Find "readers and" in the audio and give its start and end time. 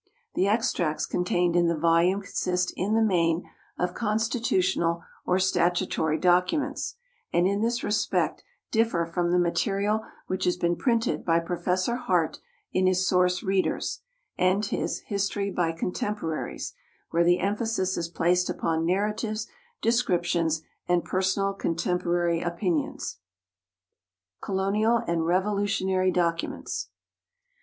13.43-14.65